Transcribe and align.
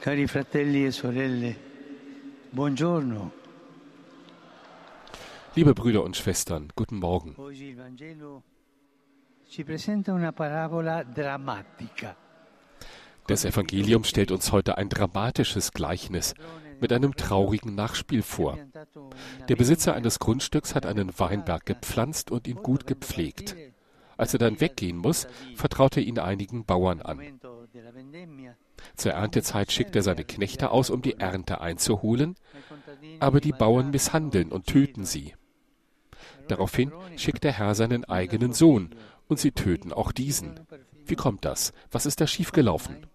Cari 0.00 0.26
fratelli 0.26 0.86
e 0.86 0.90
sorelle, 0.90 1.54
buongiorno. 2.50 3.32
Liebe 5.54 5.74
Brüder 5.74 6.02
und 6.02 6.16
Schwestern, 6.16 6.68
guten 6.74 6.96
Morgen. 6.96 7.36
Das 13.26 13.44
Evangelium 13.44 14.04
stellt 14.04 14.30
uns 14.30 14.52
heute 14.52 14.78
ein 14.78 14.88
dramatisches 14.88 15.72
Gleichnis 15.72 16.32
mit 16.80 16.94
einem 16.94 17.14
traurigen 17.14 17.74
Nachspiel 17.74 18.22
vor. 18.22 18.56
Der 19.50 19.56
Besitzer 19.56 19.92
eines 19.92 20.18
Grundstücks 20.18 20.74
hat 20.74 20.86
einen 20.86 21.18
Weinberg 21.18 21.66
gepflanzt 21.66 22.30
und 22.30 22.48
ihn 22.48 22.62
gut 22.62 22.86
gepflegt. 22.86 23.54
Als 24.16 24.32
er 24.32 24.38
dann 24.38 24.60
weggehen 24.60 24.96
muss, 24.96 25.26
vertraut 25.56 25.98
er 25.98 26.02
ihn 26.02 26.18
einigen 26.18 26.64
Bauern 26.64 27.02
an. 27.02 27.20
Zur 28.96 29.12
Erntezeit 29.12 29.72
schickt 29.72 29.96
er 29.96 30.02
seine 30.02 30.24
Knechte 30.24 30.70
aus, 30.70 30.90
um 30.90 31.02
die 31.02 31.18
Ernte 31.18 31.60
einzuholen, 31.60 32.36
aber 33.18 33.40
die 33.40 33.52
Bauern 33.52 33.90
misshandeln 33.90 34.52
und 34.52 34.66
töten 34.66 35.04
sie. 35.04 35.34
Daraufhin 36.48 36.92
schickt 37.16 37.44
der 37.44 37.52
Herr 37.52 37.74
seinen 37.74 38.04
eigenen 38.04 38.52
Sohn, 38.52 38.90
und 39.28 39.38
sie 39.38 39.52
töten 39.52 39.92
auch 39.92 40.10
diesen. 40.10 40.58
Wie 41.06 41.14
kommt 41.14 41.44
das? 41.44 41.72
Was 41.92 42.06
ist 42.06 42.20
da 42.20 42.26
schiefgelaufen? 42.26 43.06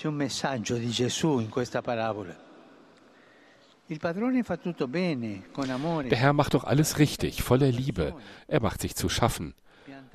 C'è 0.00 0.06
un 0.06 0.14
messaggio 0.14 0.78
di 0.78 0.88
Gesù 0.88 1.40
in 1.40 1.50
questa 1.50 1.82
parabola. 1.82 2.34
Der 3.86 6.18
Herr 6.18 6.32
macht 6.32 6.54
doch 6.54 6.64
alles 6.64 6.98
richtig, 6.98 7.42
voller 7.42 7.70
Liebe. 7.70 8.14
Er 8.46 8.62
macht 8.62 8.80
sich 8.80 8.94
zu 8.94 9.10
schaffen. 9.10 9.52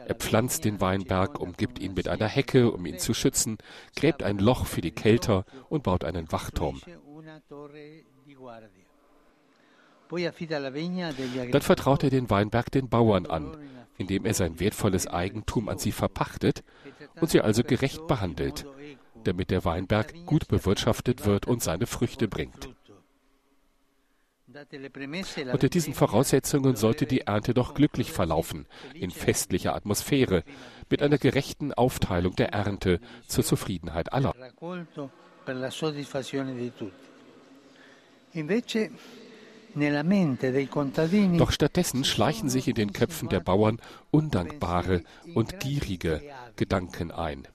Er 0.08 0.16
pflanzt 0.16 0.66
den 0.66 0.82
Weinberg, 0.82 1.40
umgibt 1.40 1.80
ihn 1.80 1.94
mit 1.94 2.08
einer 2.08 2.28
Hecke, 2.28 2.72
um 2.72 2.86
ihn 2.86 3.00
zu 3.00 3.14
schützen, 3.14 3.58
gräbt 3.96 4.22
ein 4.22 4.38
Loch 4.38 4.66
für 4.66 4.82
die 4.82 4.92
Kälter 4.92 5.46
und 5.70 5.84
baut 5.84 6.04
einen 6.04 6.32
Wachturm. 6.32 6.80
Dann 11.52 11.62
vertraut 11.62 12.04
er 12.04 12.10
den 12.12 12.30
Weinberg 12.30 12.72
den 12.72 12.90
Bauern 12.90 13.26
an, 13.26 13.58
indem 13.98 14.26
er 14.26 14.34
sein 14.36 14.60
wertvolles 14.60 15.08
Eigentum 15.08 15.70
an 15.70 15.80
sie 15.80 15.92
verpachtet 15.92 16.64
und 17.20 17.30
sie 17.30 17.42
also 17.42 17.64
gerecht 17.64 18.06
behandelt, 18.06 18.66
damit 19.24 19.50
der 19.50 19.66
Weinberg 19.66 20.14
gut 20.26 20.48
bewirtschaftet 20.48 21.26
wird 21.26 21.48
und 21.48 21.64
seine 21.64 21.88
Früchte 21.88 22.28
bringt. 22.28 22.75
Unter 25.52 25.70
diesen 25.70 25.94
Voraussetzungen 25.94 26.76
sollte 26.76 27.06
die 27.06 27.22
Ernte 27.22 27.54
doch 27.54 27.74
glücklich 27.74 28.12
verlaufen, 28.12 28.68
in 28.94 29.12
festlicher 29.12 29.76
Atmosphäre, 29.76 30.44
mit 30.90 31.02
einer 31.02 31.18
gerechten 31.18 31.74
Aufteilung 31.74 32.36
der 32.36 32.54
Ernte 32.54 33.00
zur 33.28 33.44
Zufriedenheit 33.44 34.14
aller. 34.14 34.34
Doch 41.38 41.52
stattdessen 41.52 42.04
schleichen 42.06 42.50
sich 42.50 42.68
in 42.68 42.76
den 42.76 42.94
Köpfen 42.94 43.30
der 43.30 43.42
Bauern 43.42 43.82
undankbare 44.12 45.04
und 45.34 45.60
gierige 45.60 46.22
Gedanken 46.56 47.12
ein. 47.12 47.48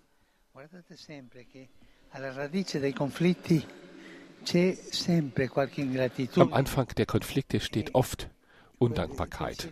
Am 6.37 6.53
Anfang 6.53 6.89
der 6.97 7.07
Konflikte 7.07 7.61
steht 7.61 7.95
oft 7.95 8.29
Undankbarkeit 8.79 9.69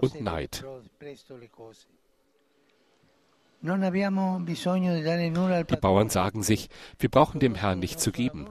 und 0.00 0.20
Neid. 0.20 0.64
Die 3.62 3.68
Bauern 5.76 6.08
sagen 6.08 6.42
sich, 6.42 6.70
wir 6.98 7.10
brauchen 7.10 7.40
dem 7.40 7.54
Herrn 7.54 7.78
nichts 7.78 8.02
zu 8.02 8.10
geben. 8.10 8.48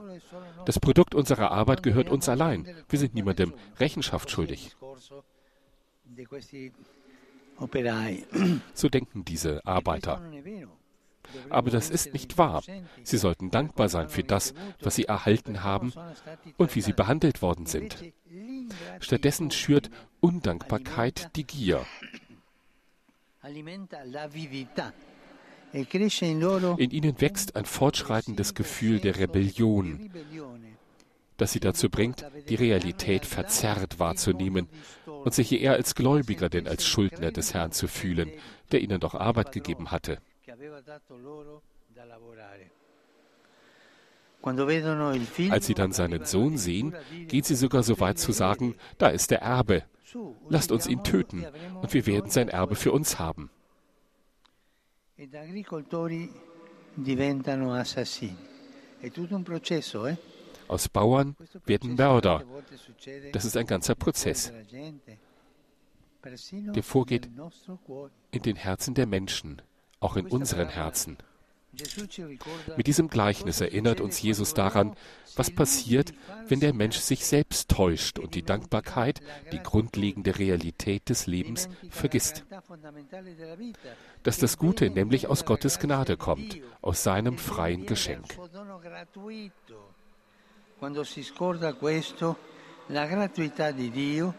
Das 0.66 0.78
Produkt 0.78 1.14
unserer 1.14 1.50
Arbeit 1.50 1.82
gehört 1.82 2.10
uns 2.10 2.28
allein. 2.28 2.66
Wir 2.88 2.98
sind 2.98 3.14
niemandem 3.14 3.54
Rechenschaft 3.78 4.30
schuldig. 4.30 4.76
So 8.74 8.88
denken 8.88 9.24
diese 9.24 9.66
Arbeiter. 9.66 10.20
Aber 11.48 11.70
das 11.70 11.90
ist 11.90 12.12
nicht 12.12 12.38
wahr. 12.38 12.62
Sie 13.02 13.18
sollten 13.18 13.50
dankbar 13.50 13.88
sein 13.88 14.08
für 14.08 14.24
das, 14.24 14.54
was 14.80 14.96
sie 14.96 15.04
erhalten 15.04 15.62
haben 15.62 15.92
und 16.56 16.74
wie 16.74 16.80
sie 16.80 16.92
behandelt 16.92 17.42
worden 17.42 17.66
sind. 17.66 17.96
Stattdessen 19.00 19.50
schürt 19.50 19.90
Undankbarkeit 20.20 21.30
die 21.36 21.44
Gier. 21.44 21.84
In 26.76 26.90
ihnen 26.90 27.20
wächst 27.20 27.56
ein 27.56 27.64
fortschreitendes 27.64 28.54
Gefühl 28.54 29.00
der 29.00 29.18
Rebellion, 29.18 30.10
das 31.36 31.52
sie 31.52 31.60
dazu 31.60 31.88
bringt, 31.88 32.26
die 32.48 32.54
Realität 32.56 33.24
verzerrt 33.24 33.98
wahrzunehmen 33.98 34.68
und 35.06 35.32
sich 35.32 35.52
eher 35.52 35.72
als 35.72 35.94
Gläubiger 35.94 36.48
denn 36.48 36.66
als 36.66 36.86
Schuldner 36.86 37.30
des 37.30 37.54
Herrn 37.54 37.72
zu 37.72 37.88
fühlen, 37.88 38.30
der 38.72 38.82
ihnen 38.82 39.00
doch 39.00 39.14
Arbeit 39.14 39.52
gegeben 39.52 39.90
hatte. 39.90 40.18
Als 45.50 45.66
sie 45.66 45.74
dann 45.74 45.92
seinen 45.92 46.24
Sohn 46.24 46.56
sehen, 46.56 46.94
geht 47.28 47.44
sie 47.44 47.54
sogar 47.54 47.82
so 47.82 48.00
weit 48.00 48.18
zu 48.18 48.32
sagen, 48.32 48.74
da 48.98 49.08
ist 49.08 49.30
der 49.30 49.42
Erbe. 49.42 49.84
Lasst 50.48 50.72
uns 50.72 50.86
ihn 50.86 51.04
töten, 51.04 51.46
und 51.80 51.92
wir 51.92 52.06
werden 52.06 52.30
sein 52.30 52.48
Erbe 52.48 52.74
für 52.74 52.92
uns 52.92 53.18
haben. 53.18 53.50
Aus 60.68 60.88
Bauern 60.88 61.36
werden 61.66 61.94
Mörder. 61.94 62.44
Das 63.32 63.44
ist 63.44 63.56
ein 63.56 63.66
ganzer 63.66 63.94
Prozess, 63.94 64.52
der 66.24 66.82
vorgeht 66.82 67.28
in 68.30 68.42
den 68.42 68.56
Herzen 68.56 68.94
der 68.94 69.06
Menschen 69.06 69.62
auch 70.00 70.16
in 70.16 70.26
unseren 70.26 70.68
Herzen. 70.68 71.16
Mit 72.76 72.86
diesem 72.86 73.08
Gleichnis 73.08 73.60
erinnert 73.60 74.00
uns 74.00 74.20
Jesus 74.20 74.54
daran, 74.54 74.96
was 75.36 75.50
passiert, 75.50 76.12
wenn 76.48 76.58
der 76.58 76.74
Mensch 76.74 76.98
sich 76.98 77.24
selbst 77.24 77.70
täuscht 77.70 78.18
und 78.18 78.34
die 78.34 78.42
Dankbarkeit, 78.42 79.20
die 79.52 79.62
grundlegende 79.62 80.38
Realität 80.38 81.08
des 81.08 81.26
Lebens, 81.26 81.68
vergisst. 81.88 82.44
Dass 84.24 84.38
das 84.38 84.58
Gute 84.58 84.90
nämlich 84.90 85.28
aus 85.28 85.44
Gottes 85.44 85.78
Gnade 85.78 86.16
kommt, 86.16 86.58
aus 86.82 87.04
seinem 87.04 87.38
freien 87.38 87.86
Geschenk. 87.86 88.36
Quando 90.78 91.04
si 91.04 91.22
scorda 91.22 91.74
questo, 91.74 92.36
la 92.88 93.06
gratuità 93.06 93.70
di 93.70 93.90
Dio, 93.90 94.34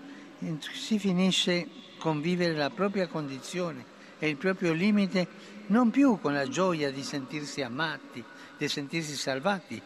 si 0.73 0.97
finisce 0.97 1.67
con 1.99 2.19
vivere 2.19 2.55
la 2.55 2.71
propria 2.71 3.07
condizione 3.07 3.90
e 4.23 4.29
il 4.29 4.37
proprio 4.37 4.71
limite 4.71 5.27
non 5.67 5.89
più 5.89 6.19
con 6.19 6.33
la 6.33 6.47
gioia 6.47 6.91
di 6.91 7.01
sentirsi 7.01 7.63
amati, 7.63 8.23
di 8.55 8.67
sentirsi 8.67 9.15
salvati, 9.15 9.81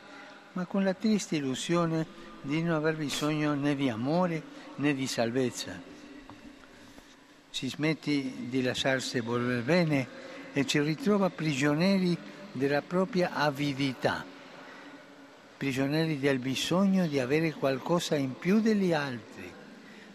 ma 0.51 0.65
con 0.65 0.83
la 0.83 0.93
triste 0.93 1.37
illusione 1.37 2.05
di 2.41 2.61
non 2.61 2.75
aver 2.75 2.97
bisogno 2.97 3.53
né 3.53 3.77
di 3.77 3.87
amore 3.87 4.43
né 4.75 4.93
di 4.93 5.07
salvezza. 5.07 5.81
Si 7.49 7.69
smette 7.69 8.49
di 8.49 8.61
lasciarsi 8.61 9.21
volere 9.21 9.61
bene 9.61 10.07
e 10.51 10.65
ci 10.65 10.81
ritrova 10.81 11.29
prigionieri 11.29 12.17
della 12.51 12.81
propria 12.81 13.31
avidità, 13.35 14.25
prigionieri 15.55 16.19
del 16.19 16.39
bisogno 16.39 17.07
di 17.07 17.21
avere 17.21 17.53
qualcosa 17.53 18.17
in 18.17 18.37
più 18.37 18.59
degli 18.59 18.91
altri, 18.91 19.49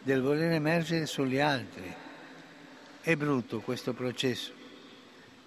del 0.02 0.20
voler 0.20 0.52
emergere 0.52 1.06
sugli 1.06 1.38
altri. 1.38 2.08
È 3.02 3.16
brutto 3.16 3.60
questo 3.60 3.94
processo 3.94 4.52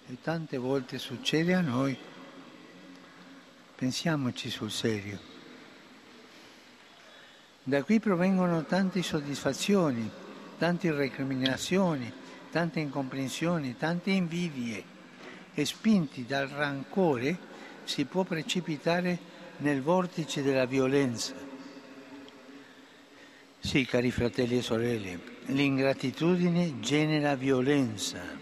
e 0.07 0.17
tante 0.23 0.57
volte 0.57 0.97
succede 0.97 1.53
a 1.53 1.61
noi. 1.61 1.95
Pensiamoci 3.75 4.49
sul 4.49 4.71
serio. 4.71 5.19
Da 7.61 7.83
qui 7.83 7.99
provengono 7.99 8.65
tante 8.65 9.03
soddisfazioni, 9.03 10.09
tante 10.57 10.91
recriminazioni, 10.91 12.11
tante 12.49 12.79
incomprensioni, 12.79 13.77
tante 13.77 14.09
invidie 14.09 14.83
e 15.53 15.63
spinti 15.63 16.25
dal 16.25 16.47
rancore 16.47 17.37
si 17.83 18.05
può 18.05 18.23
precipitare 18.23 19.19
nel 19.57 19.83
vortice 19.83 20.41
della 20.41 20.65
violenza. 20.65 21.35
Sì, 23.59 23.85
cari 23.85 24.09
fratelli 24.09 24.57
e 24.57 24.61
sorelle, 24.63 25.32
l'ingratitudine 25.47 26.79
genera 26.79 27.35
violenza 27.35 28.41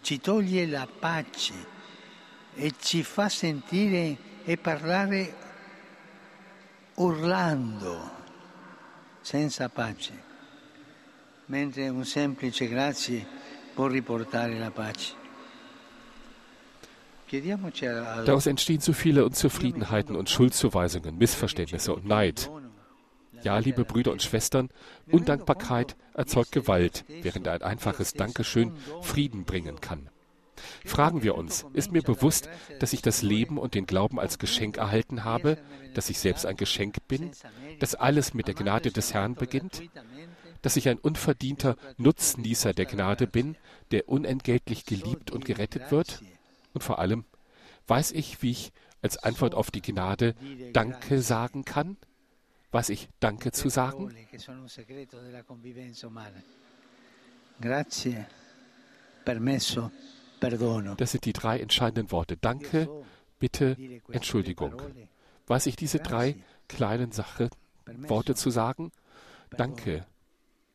ci 0.00 0.20
toglie 0.20 0.66
la 0.66 0.86
pace 0.86 1.52
e 2.54 2.72
ci 2.78 3.02
fa 3.02 3.28
sentire 3.28 4.16
e 4.44 4.56
parlare 4.56 5.34
urlando, 6.94 8.10
senza 9.20 9.68
pace, 9.68 10.12
mentre 11.46 11.88
un 11.88 12.04
semplice 12.04 12.66
grazie 12.68 13.26
può 13.74 13.86
riportare 13.86 14.58
la 14.58 14.70
pace. 14.70 15.18
Daraus 17.30 18.46
entstehen 18.46 18.80
so 18.80 18.92
viele 18.92 19.24
Unzufriedenheiten 19.24 20.16
und 20.16 20.28
Schuldzuweisungen, 20.28 21.16
Missverständnisse 21.16 21.94
und 21.94 22.04
Neid. 22.04 22.50
Ja, 23.42 23.58
liebe 23.58 23.84
Brüder 23.84 24.12
und 24.12 24.22
Schwestern, 24.22 24.68
Undankbarkeit 25.10 25.96
erzeugt 26.14 26.52
Gewalt, 26.52 27.04
während 27.08 27.48
ein 27.48 27.62
einfaches 27.62 28.12
Dankeschön 28.12 28.72
Frieden 29.02 29.44
bringen 29.44 29.80
kann. 29.80 30.10
Fragen 30.84 31.22
wir 31.22 31.36
uns, 31.36 31.64
ist 31.72 31.90
mir 31.90 32.02
bewusst, 32.02 32.48
dass 32.80 32.92
ich 32.92 33.00
das 33.00 33.22
Leben 33.22 33.58
und 33.58 33.74
den 33.74 33.86
Glauben 33.86 34.20
als 34.20 34.38
Geschenk 34.38 34.76
erhalten 34.76 35.24
habe, 35.24 35.56
dass 35.94 36.10
ich 36.10 36.18
selbst 36.18 36.44
ein 36.44 36.56
Geschenk 36.56 36.96
bin, 37.08 37.30
dass 37.78 37.94
alles 37.94 38.34
mit 38.34 38.46
der 38.46 38.54
Gnade 38.54 38.90
des 38.90 39.14
Herrn 39.14 39.34
beginnt, 39.34 39.82
dass 40.62 40.76
ich 40.76 40.88
ein 40.88 40.98
unverdienter 40.98 41.76
Nutznießer 41.96 42.74
der 42.74 42.84
Gnade 42.84 43.26
bin, 43.26 43.56
der 43.90 44.08
unentgeltlich 44.08 44.84
geliebt 44.84 45.30
und 45.30 45.44
gerettet 45.44 45.90
wird? 45.90 46.22
Und 46.74 46.82
vor 46.82 46.98
allem, 46.98 47.24
weiß 47.86 48.12
ich, 48.12 48.42
wie 48.42 48.50
ich 48.50 48.72
als 49.02 49.16
Antwort 49.16 49.54
auf 49.54 49.70
die 49.70 49.82
Gnade 49.82 50.34
Danke 50.72 51.22
sagen 51.22 51.64
kann? 51.64 51.96
Weiß 52.72 52.88
ich 52.90 53.08
Danke 53.18 53.52
zu 53.52 53.68
sagen? 53.68 54.14
Das 60.96 61.12
sind 61.12 61.24
die 61.24 61.32
drei 61.32 61.58
entscheidenden 61.58 62.10
Worte. 62.10 62.36
Danke, 62.36 62.88
Bitte, 63.40 63.74
Entschuldigung. 64.12 64.80
Weiß 65.46 65.66
ich 65.66 65.74
diese 65.74 65.98
drei 65.98 66.36
kleinen 66.68 67.10
Sachen, 67.10 67.48
Worte 67.86 68.34
zu 68.34 68.50
sagen? 68.50 68.92
Danke, 69.56 70.06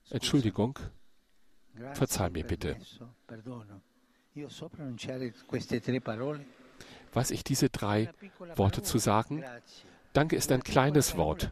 Entschuldigung, 0.10 0.80
verzeih 1.94 2.32
mir 2.32 2.44
bitte. 2.44 2.76
Weiß 7.14 7.32
ich 7.32 7.44
diese 7.44 7.70
drei 7.70 8.10
Worte 8.56 8.82
zu 8.82 8.98
sagen? 8.98 9.46
Danke 10.16 10.38
ist 10.38 10.50
ein 10.54 10.64
kleines 10.64 11.18
Wort. 11.18 11.52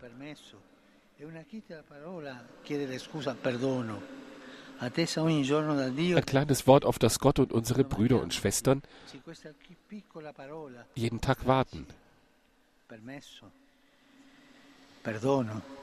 Ein 4.80 6.26
kleines 6.26 6.68
Wort, 6.68 6.86
auf 6.86 6.98
das 6.98 7.20
Gott 7.20 7.40
und 7.40 7.52
unsere 7.52 7.84
Brüder 7.84 8.22
und 8.22 8.34
Schwestern 8.34 8.82
jeden 10.96 11.20
Tag 11.20 11.46
warten. 11.46 11.86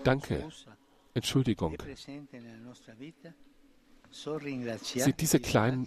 Danke, 0.03 0.51
Entschuldigung. 1.13 1.77
Sind 4.83 5.21
diese 5.21 5.41
kleinen 5.41 5.87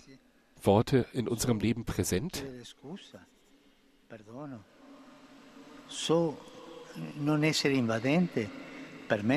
Worte 0.62 1.08
in 1.14 1.28
unserem 1.28 1.60
Leben 1.60 1.86
präsent? 1.86 2.44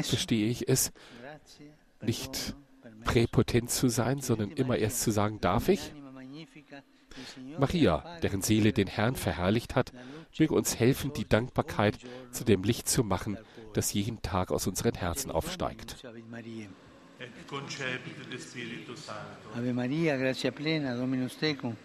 Verstehe 0.02 0.48
ich 0.48 0.68
es, 0.68 0.92
nicht 2.02 2.54
präpotent 3.04 3.70
zu 3.70 3.88
sein, 3.88 4.20
sondern 4.20 4.50
immer 4.50 4.76
erst 4.76 5.00
zu 5.00 5.10
sagen, 5.10 5.40
darf 5.40 5.68
ich? 5.68 5.92
Maria, 7.58 8.18
deren 8.22 8.42
Seele 8.42 8.72
den 8.72 8.88
Herrn 8.88 9.16
verherrlicht 9.16 9.74
hat, 9.74 9.92
möge 10.38 10.54
uns 10.54 10.78
helfen, 10.78 11.12
die 11.14 11.26
Dankbarkeit 11.26 11.98
zu 12.30 12.44
dem 12.44 12.62
Licht 12.62 12.88
zu 12.88 13.04
machen, 13.04 13.38
das 13.72 13.92
jeden 13.92 14.20
Tag 14.22 14.50
aus 14.50 14.66
unseren 14.66 14.94
Herzen 14.94 15.30
aufsteigt. 15.30 15.96
Ave 19.54 19.72
Maria, 19.72 20.16
gratia 20.16 20.50
plena, 20.50 20.94
Dominus 20.94 21.38
tecum, 21.38 21.76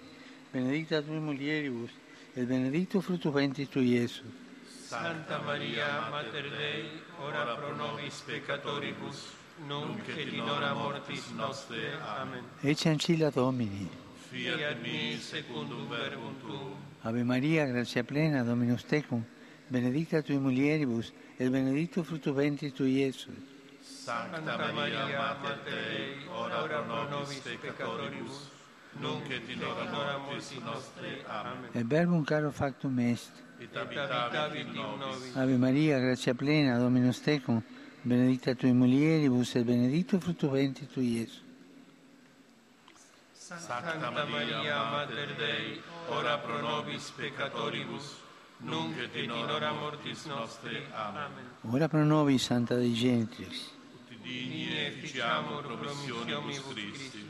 benedicta 0.51 1.01
tui 1.01 1.21
mulieribus, 1.21 1.89
et 2.35 2.45
benedictus 2.45 3.06
fructus 3.06 3.33
ventris 3.33 3.69
tui, 3.69 3.95
Iesus. 3.95 4.23
Santa 4.91 5.39
Maria, 5.45 6.09
Mater 6.09 6.50
Dei, 6.50 7.01
ora 7.19 7.56
pro 7.56 7.73
nobis 7.75 8.21
peccatoribus, 8.25 9.33
nunc 9.68 10.07
et 10.09 10.33
in 10.33 10.41
hora 10.41 10.73
mortis 10.73 11.29
nostre. 11.29 11.97
Amen. 12.19 12.44
Ecce 12.62 12.89
ancilla 12.89 13.29
Domini. 13.29 13.89
Fiat 14.29 14.81
mi 14.81 15.18
secundum 15.18 15.88
verbum 15.88 16.35
tuum. 16.41 16.75
Ave 17.03 17.23
Maria, 17.23 17.65
gratia 17.65 18.03
plena, 18.03 18.44
Dominus 18.44 18.83
tecum, 18.83 19.23
benedicta 19.69 20.21
tui 20.21 20.38
mulieribus, 20.38 21.13
et 21.38 21.50
benedictus 21.50 22.06
fructus 22.06 22.33
ventris 22.33 22.73
tui, 22.73 22.97
Iesus. 23.00 23.31
Santa 23.81 24.57
Maria, 24.73 25.06
Mater 25.06 25.59
Dei, 25.63 26.27
ora 26.33 26.63
pro 26.83 27.07
nobis 27.09 27.39
peccatoribus, 27.39 28.50
nunc 29.00 29.29
et 29.29 29.50
in 29.50 29.63
hora 29.63 30.18
mortis 30.18 30.59
nostre. 30.65 31.23
Amen. 31.29 31.69
Et 31.73 31.85
verbum 31.85 32.25
caro 32.25 32.51
factum 32.51 33.00
est. 33.00 33.31
Ave 35.36 35.58
Maria, 35.58 36.00
gratia 36.00 36.34
plena, 36.34 36.80
Dominus 36.80 37.19
tecum, 37.22 37.62
benedicta 38.02 38.56
tui 38.56 38.72
mulieribus, 38.74 39.56
et 39.56 39.63
benedictus 39.63 40.24
fructus 40.24 40.50
ventris 40.50 40.90
tui, 40.90 41.19
Iesus. 41.19 41.44
Santa 43.30 44.10
Maria, 44.25 44.84
Mater 44.92 45.36
Dei, 45.36 45.81
ora 46.10 46.38
pro 46.38 46.62
nobis 46.62 47.12
peccatoribus, 47.12 48.16
nunc 48.60 48.98
et 48.98 49.16
in 49.16 49.31
hora 49.31 49.74
mortis 49.74 50.25
nostre. 50.25 50.88
Amen. 50.96 51.31
Ora 51.69 51.88
pro 51.88 52.04
nobis, 52.04 52.44
Santa 52.44 52.75
Dei 52.75 52.94
Genitrix. 52.94 53.69
Digne 54.22 54.92
ficiamo 54.92 55.60
promissionibus 55.62 56.62
Christi. 56.68 57.30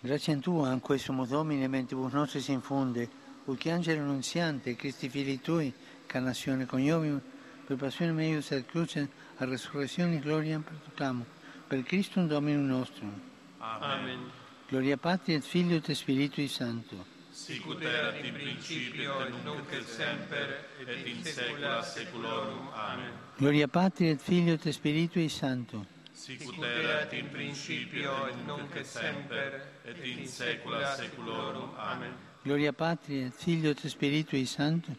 Grazie 0.00 0.34
a 0.34 0.38
Tua, 0.38 0.68
anque 0.68 0.98
sumus 0.98 1.28
Domine, 1.28 1.68
mentibus 1.68 2.12
nostris 2.12 2.48
infunde, 2.48 3.08
ut 3.46 3.66
angelo 3.66 4.00
annunziante, 4.00 4.76
Christi 4.76 5.08
fili 5.08 5.40
Tui, 5.40 5.72
carnazione 6.06 6.66
coniovium, 6.66 7.20
per 7.66 7.76
passione 7.76 8.12
meius 8.12 8.50
et 8.50 8.66
crucem, 8.66 9.08
a 9.38 9.44
resurrezione 9.44 10.18
gloria 10.18 10.58
perducamo, 10.60 11.24
per 11.66 11.82
Christum 11.82 12.26
Dominum 12.26 12.66
nostrum. 12.66 13.20
Amen. 13.58 14.30
Gloria 14.68 14.96
Patri 14.96 15.34
et 15.34 15.44
Filio 15.44 15.76
et 15.76 15.92
Spiritui 15.92 16.48
Sancto. 16.48 17.12
Sicut 17.30 17.82
erat 17.82 18.24
in 18.24 18.32
principio 18.32 19.20
et 19.26 19.32
nunc 19.44 19.72
et 19.72 19.84
semper 19.84 20.68
et 20.78 21.06
in 21.06 21.24
saecula 21.24 21.82
saeculorum. 21.82 22.68
Amen. 22.72 23.12
Gloria 23.38 23.68
Patri 23.68 24.08
et 24.08 24.20
Filio 24.20 24.54
et 24.54 24.72
Spiritui 24.72 25.28
Sancto. 25.28 25.84
Sicut 26.12 26.62
erat 26.62 27.12
in 27.12 27.28
principio 27.30 28.26
et 28.28 28.36
nunc 28.46 28.76
et 28.76 28.86
semper 28.86 29.60
et 29.84 30.04
in 30.04 30.26
saecula 30.26 30.94
saeculorum. 30.96 31.74
Amen. 31.76 32.33
Gloria 32.44 32.74
Patri 32.74 33.22
et 33.22 33.30
Filio 33.30 33.70
et 33.70 33.88
Spiritui 33.88 34.44
Sancto. 34.44 34.92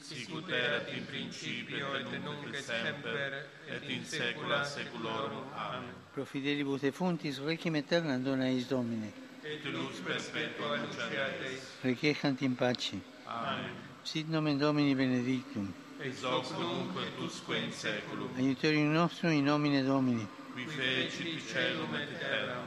Sicut 0.00 0.48
erat 0.48 0.88
in 0.96 1.04
principio 1.04 1.94
et 1.94 2.08
nunc 2.24 2.54
et 2.54 2.62
semper 2.62 3.44
et 3.68 3.90
in 3.90 4.02
saecula 4.02 4.64
saeculorum. 4.64 5.44
Amen. 5.54 5.92
Pro 6.14 6.24
fidelibus 6.24 6.80
defuntis, 6.80 7.38
requiem 7.38 7.74
aeternam 7.74 8.22
dona 8.22 8.48
eis 8.48 8.66
Domine. 8.68 9.12
Et 9.44 9.62
lux 9.64 10.00
perpetua 10.00 10.78
luceat 10.78 11.42
eis. 11.44 11.60
Requiescant 11.84 12.40
in 12.40 12.54
pace. 12.54 12.96
Amen. 13.26 13.74
Sit 14.02 14.30
nomen 14.30 14.56
Domini 14.56 14.94
benedictum. 14.94 15.74
Ex 16.00 16.22
hoc 16.24 16.48
nunc 16.58 16.96
et 16.96 17.20
usque 17.22 17.58
in 17.58 17.72
saeculum. 17.72 18.30
Aiuterium 18.38 18.94
nostrum 18.94 19.32
in 19.32 19.44
nomine 19.44 19.84
Domini. 19.84 20.26
Qui 20.54 20.64
fecit 20.64 21.44
caelum 21.52 21.94
et 21.94 22.18
terram. 22.18 22.64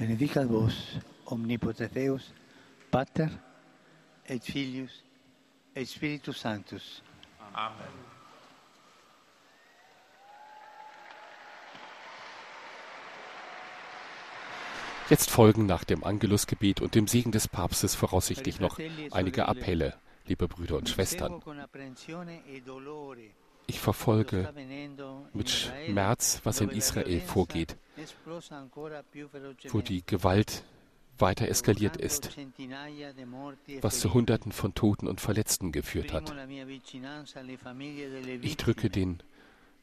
Benedicat 0.00 0.48
vos, 0.48 0.72
omnipotens 1.26 1.92
Deus, 1.92 2.32
Pater, 2.90 3.28
et 4.24 4.42
Filius, 4.42 5.04
et 5.74 5.86
Spiritus 5.86 6.40
Sanctus. 6.40 7.02
Amen. 7.52 7.76
Jetzt 15.10 15.30
folgen 15.30 15.66
nach 15.66 15.84
dem 15.84 16.02
Angelusgebet 16.02 16.80
und 16.80 16.94
dem 16.94 17.06
Segen 17.06 17.30
des 17.30 17.46
Papstes 17.46 17.94
voraussichtlich 17.94 18.58
noch 18.58 18.78
einige 19.10 19.48
Appelle, 19.48 19.98
liebe 20.24 20.48
Brüder 20.48 20.78
und 20.78 20.88
Schwestern. 20.88 21.42
Ich 23.70 23.78
verfolge 23.78 24.52
mit 25.32 25.48
Schmerz, 25.48 26.40
was 26.42 26.60
in 26.60 26.70
Israel 26.70 27.20
vorgeht, 27.20 27.76
wo 29.68 29.80
die 29.80 30.04
Gewalt 30.04 30.64
weiter 31.18 31.46
eskaliert 31.46 31.96
ist, 31.96 32.36
was 33.80 34.00
zu 34.00 34.12
Hunderten 34.12 34.50
von 34.50 34.74
Toten 34.74 35.06
und 35.06 35.20
Verletzten 35.20 35.70
geführt 35.70 36.12
hat. 36.12 36.34
Ich 38.42 38.56
drücke 38.56 38.90
den 38.90 39.22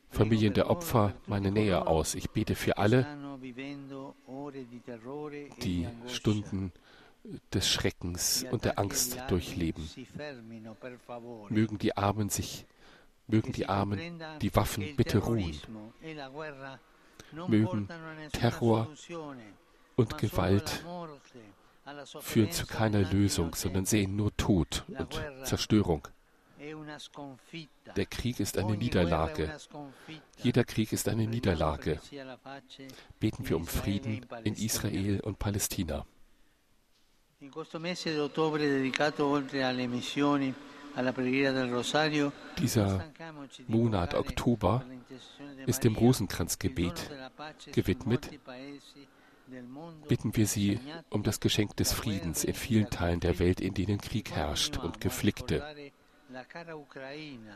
Familien 0.10 0.53
der 0.53 0.70
Opfer 0.70 1.13
meine 1.25 1.51
Nähe 1.51 1.88
aus. 1.88 2.13
Ich 2.15 2.32
bete 2.32 2.56
für 2.56 2.77
alle, 2.77 3.08
die 5.63 5.88
Stunden 6.08 6.74
des 7.53 7.70
Schreckens 7.70 8.46
und 8.51 8.65
der 8.65 8.79
Angst 8.79 9.17
durchleben. 9.29 9.89
Mögen 11.48 11.77
die 11.77 11.96
Armen 11.96 12.27
sich, 12.27 12.65
mögen 13.27 13.51
die 13.51 13.67
Armen 13.67 14.22
die 14.41 14.55
Waffen 14.55 14.96
bitte 14.96 15.19
ruhen. 15.19 15.60
Mögen 17.48 17.88
Terror 18.31 18.88
und 19.96 20.17
Gewalt 20.17 20.84
führen 22.22 22.51
zu 22.51 22.65
keiner 22.65 23.01
Lösung, 23.01 23.53
sondern 23.55 23.86
sehen 23.86 24.15
nur 24.15 24.36
Tod 24.36 24.84
und 24.88 25.22
Zerstörung. 25.43 26.07
Der 27.96 28.05
Krieg 28.05 28.39
ist 28.39 28.57
eine 28.57 28.75
Niederlage. 28.77 29.55
Jeder 30.38 30.63
Krieg 30.63 30.91
ist 30.91 31.07
eine 31.07 31.27
Niederlage. 31.27 32.00
Beten 33.19 33.48
wir 33.48 33.57
um 33.57 33.67
Frieden 33.67 34.25
in 34.43 34.55
Israel 34.55 35.19
und 35.19 35.38
Palästina. 35.38 36.05
Dieser 42.58 43.04
Monat 43.68 44.13
Oktober 44.16 44.84
ist 45.66 45.84
dem 45.84 45.96
Rosenkranzgebet 45.96 47.10
gewidmet. 47.72 48.30
Bitten 50.08 50.36
wir 50.36 50.48
Sie 50.48 50.80
um 51.10 51.24
das 51.24 51.39
Geschenk 51.39 51.77
des 51.77 51.94
Friedens 51.94 52.44
in 52.44 52.54
vielen 52.54 52.89
Teilen 52.89 53.20
der 53.20 53.39
Welt, 53.39 53.62
in 53.62 53.74
denen 53.74 54.00
Krieg 54.00 54.32
herrscht 54.32 54.77
und 54.77 55.00
Geflickte. 55.00 55.63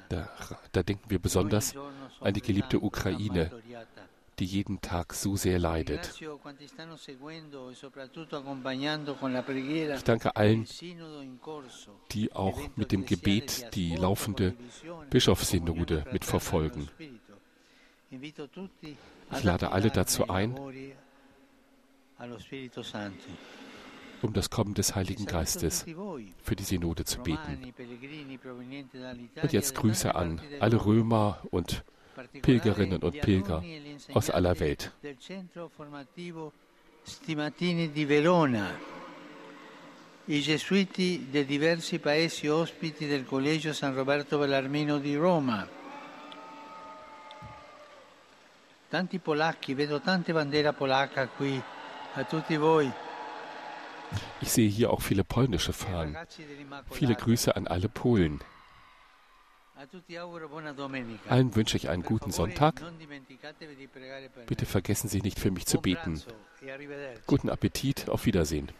Da, 0.09 0.29
da 0.71 0.83
denken 0.83 1.09
wir 1.09 1.19
besonders 1.19 1.75
an 2.21 2.33
die 2.33 2.41
geliebte 2.41 2.79
Ukraine, 2.79 3.51
die 4.41 4.45
jeden 4.45 4.81
Tag 4.81 5.13
so 5.13 5.35
sehr 5.35 5.59
leidet. 5.59 6.19
Ich 9.95 10.03
danke 10.03 10.35
allen, 10.35 10.67
die 12.11 12.33
auch 12.33 12.59
mit 12.75 12.91
dem 12.91 13.05
Gebet 13.05 13.75
die 13.75 13.95
laufende 13.95 14.55
Bischofssynode 15.11 16.05
mitverfolgen. 16.11 16.89
Ich 18.09 19.43
lade 19.43 19.71
alle 19.71 19.91
dazu 19.91 20.27
ein, 20.27 20.57
um 24.23 24.33
das 24.33 24.49
Kommen 24.49 24.73
des 24.73 24.95
Heiligen 24.95 25.27
Geistes 25.27 25.85
für 26.41 26.55
die 26.55 26.63
Synode 26.63 27.05
zu 27.05 27.21
beten. 27.21 27.73
Und 29.39 29.53
jetzt 29.53 29.75
Grüße 29.75 30.15
an 30.15 30.41
alle 30.59 30.83
Römer 30.83 31.41
und 31.51 31.83
Pilgerinnen 32.41 33.01
und 33.01 33.19
Pilger 33.21 33.63
aus 34.13 34.29
aller 34.29 34.59
Welt. 34.59 34.91
i 40.25 40.39
gesuiti 40.39 41.27
dei 41.31 41.45
diversi 41.45 41.99
paesi 41.99 42.47
ospiti 42.47 43.07
del 43.07 43.25
Collegio 43.25 43.73
San 43.73 43.95
Roberto 43.95 44.37
Bellarmino 44.37 44.99
di 44.99 45.15
Roma. 45.15 45.67
Tanti 48.87 49.19
polacchi, 49.19 49.73
vedo 49.73 49.99
tante 49.99 50.31
bandere 50.31 50.73
polacche 50.73 51.29
qui, 51.35 51.61
a 52.13 52.23
tutti 52.23 52.55
voi. 52.55 52.91
Ich 54.41 54.51
sehe 54.51 54.67
hier 54.67 54.91
auch 54.91 55.01
viele 55.01 55.23
polnische 55.23 55.73
Fahnen. 55.73 56.17
Viele 56.91 57.15
Grüße 57.15 57.55
an 57.55 57.67
alle 57.67 57.89
Polen. 57.89 58.41
Allen 61.27 61.55
wünsche 61.55 61.77
ich 61.77 61.89
einen 61.89 62.03
guten 62.03 62.31
Sonntag. 62.31 62.81
Bitte 64.47 64.65
vergessen 64.65 65.07
Sie 65.07 65.21
nicht 65.21 65.39
für 65.39 65.51
mich 65.51 65.65
zu 65.65 65.81
beten. 65.81 66.21
Guten 67.27 67.49
Appetit, 67.49 68.09
auf 68.09 68.25
Wiedersehen. 68.25 68.71